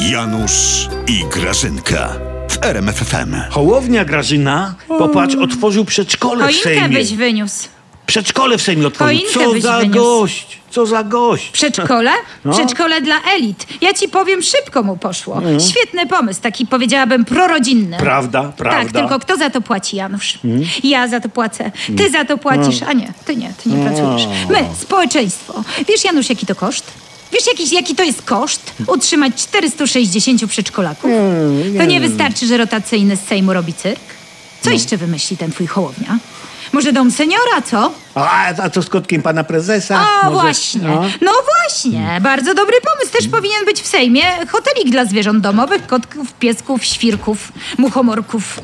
[0.00, 2.12] Janusz i Grażynka
[2.50, 3.34] w RMFFM.
[3.50, 6.88] Hołownia Grażyna, popatrz, otworzył przedszkole w Choinkę Sejmie.
[6.98, 7.68] byś wyniósł.
[8.06, 9.16] Przedszkole w Sejmie otworzył.
[9.16, 9.98] Choinkę Co byś za wyniósł.
[9.98, 11.50] gość, co za gość.
[11.50, 12.10] Przedszkole?
[12.44, 12.52] No.
[12.52, 13.66] Przedszkole dla elit.
[13.80, 15.42] Ja ci powiem, szybko mu poszło.
[15.70, 17.96] Świetny pomysł, taki powiedziałabym prorodzinny.
[17.98, 18.82] Prawda, prawda.
[18.82, 20.38] Tak, tylko kto za to płaci, Janusz?
[20.84, 21.70] Ja za to płacę.
[21.96, 24.22] Ty za to płacisz, a nie, ty nie, ty nie pracujesz.
[24.50, 25.64] My, społeczeństwo.
[25.88, 26.84] Wiesz, Janusz, jaki to koszt?
[27.32, 28.72] Wiesz, jakiś, jaki to jest koszt?
[28.86, 31.10] Utrzymać 460 przedszkolaków?
[31.78, 34.00] To nie wystarczy, że rotacyjny z Sejmu robi cyrk?
[34.60, 36.18] Co jeszcze wymyśli ten twój hołownia?
[36.72, 37.92] Może dom seniora, co?
[38.14, 40.06] A, a co z kotkiem pana prezesa?
[40.22, 40.80] O, Może- właśnie.
[40.80, 41.02] no?
[41.20, 41.32] No.
[41.62, 42.18] właśnie.
[42.20, 43.12] Bardzo dobry pomysł.
[43.18, 48.60] Też powinien być w Sejmie hotelik dla zwierząt domowych, kotków, piesków, świrków, muchomorków.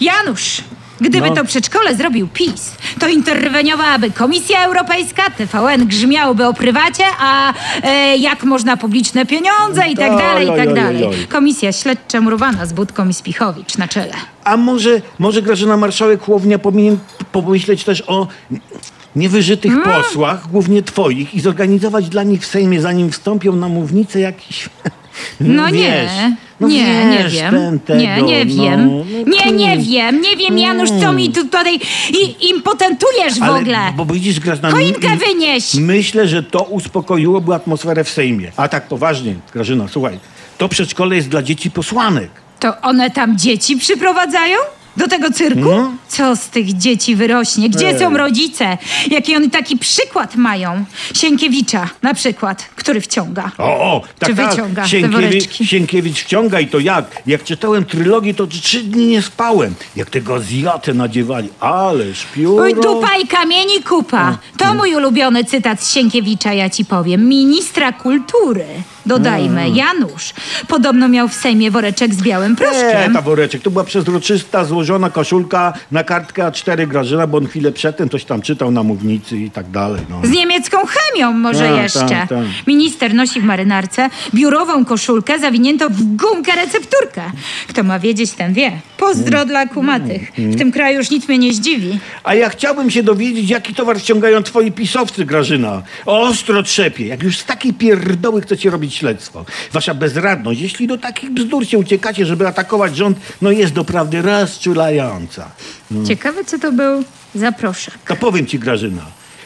[0.00, 0.56] Janusz,
[1.02, 1.34] gdyby No.
[1.36, 7.52] to przedszkole zrobił PiS, to interweniowałaby Komisja Europejska, TVN grzmiałby o prywacie, a
[7.82, 11.04] e, jak można publiczne pieniądze i tak Oj, dalej, i oj, tak oj, dalej.
[11.28, 14.12] Komisja śledcza murowana z Budką i Spichowicz na czele.
[14.44, 16.98] A może, może Grażyna Marszałek Hołownia powinien
[17.32, 18.26] pomyśleć też o
[19.16, 19.84] niewyżytych Mm.
[19.84, 24.68] posłach, głównie twoich, i zorganizować dla nich w Sejmie, zanim wstąpią na mównicę jakiś...
[25.40, 26.08] No nie,
[26.62, 27.54] no nie, nie wiesz, wiem.
[27.54, 28.88] ten tego, nie, nie no, wiem.
[29.26, 33.60] no nie, nie wiem, nie wiem, Janusz, co mi tu tutaj i, impotentujesz w Ale,
[33.60, 33.78] ogóle.
[33.96, 34.70] Bo widzisz, Grażyna...
[34.70, 35.74] Choinkę m- wynieś!
[35.74, 38.52] Myślę, że to uspokoiłoby atmosferę w Sejmie.
[38.56, 40.18] A tak poważnie, Grażyna, słuchaj,
[40.58, 42.30] to przedszkole jest dla dzieci posłanek.
[42.60, 44.56] To one tam dzieci przyprowadzają?
[44.96, 45.60] Do tego cyrku?
[45.60, 45.92] No.
[46.08, 47.70] Co z tych dzieci wyrośnie?
[47.70, 47.98] Gdzie Ej.
[47.98, 48.78] są rodzice?
[49.10, 50.84] Jaki oni taki przykład mają?
[51.14, 53.50] Sienkiewicza na przykład, który wciąga.
[53.58, 54.50] O, o, tak, Czy tak.
[54.50, 54.84] wyciąga
[55.64, 57.04] Sienkiewicz, wciąga i to jak?
[57.26, 59.74] Jak czytałem trylogię, to trzy dni nie spałem.
[59.96, 61.48] Jak tego Azjatę nadziewali.
[61.60, 62.64] Ależ pióro.
[62.64, 64.38] Oj, dupa i kamieni kupa.
[64.58, 67.28] To mój ulubiony cytat z Sienkiewicza, ja ci powiem.
[67.28, 68.64] Ministra kultury.
[69.06, 70.32] Dodajmy, Janusz.
[70.68, 73.14] Podobno miał w Sejmie woreczek z białym Nie, proszkiem.
[73.14, 73.62] ta woreczek.
[73.62, 78.42] To była przezroczysta, złożona koszulka na kartkę A4 Grażyna, bo on chwilę przedtem coś tam
[78.42, 80.00] czytał na mównicy i tak dalej.
[80.10, 80.20] No.
[80.24, 82.00] Z niemiecką chemią może Tak, jeszcze.
[82.00, 82.38] tak, tak.
[82.66, 87.22] Minister nosi w marynarce biurową koszulkę zawiniętą w gumkę recepturkę.
[87.68, 88.72] Kto ma wiedzieć, ten wie.
[88.96, 90.32] Pozdro dla kumatych.
[90.38, 91.98] W tym kraju już nic mnie nie zdziwi.
[92.24, 95.82] A ja chciałbym się dowiedzieć, jaki towar ściągają twoi pisowcy, Grażyna.
[96.06, 97.06] Ostro trzepie.
[97.06, 99.44] Jak już z takiej pierdoły chcecie robić śledztwo.
[99.72, 104.22] Wasza bezradność, jeśli do takich bzdur się uciekacie, żeby atakować rząd, no jest doprawdy
[104.74, 105.50] rozczulająca.
[106.06, 107.94] Ciekawe, co to był za proszek.
[108.08, 109.02] To powiem ci, Grażyna.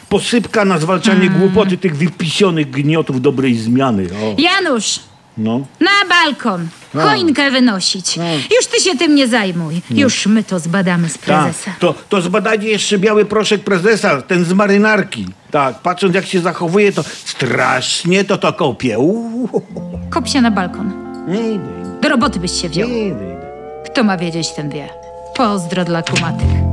[0.09, 4.07] Posypka na zwalczanie głupoty tych wypisionych gniotów dobrej zmiany.
[4.23, 4.99] O, Janusz,
[5.37, 5.59] no.
[5.79, 6.67] na balkon.
[6.93, 8.17] Choinkę wynosić.
[8.57, 9.81] Już ty się tym nie zajmuj.
[9.89, 11.71] Już my to zbadamy z Tak, prezesa.
[11.79, 15.25] to, to zbadajcie jeszcze biały proszek prezesa, ten z marynarki.
[15.51, 18.99] Tak, patrząc jak się zachowuje, to strasznie to to kopie.
[18.99, 19.61] Uuu.
[20.09, 20.91] Kop się na balkon.
[21.27, 22.89] Nie idę, Do roboty byś się wziął.
[22.89, 23.37] nie idę.
[23.85, 24.89] Kto ma wiedzieć, ten wie.
[25.37, 26.66] Pozdro dla kumatych.